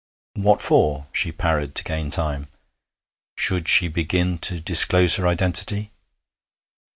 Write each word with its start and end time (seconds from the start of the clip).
'What 0.33 0.63
for?' 0.63 1.05
she 1.13 1.31
parried, 1.31 1.75
to 1.75 1.83
gain 1.83 2.09
time. 2.09 2.47
Should 3.37 3.67
she 3.67 3.87
begin 3.87 4.39
to 4.39 4.59
disclose 4.59 5.17
her 5.17 5.27
identity? 5.27 5.91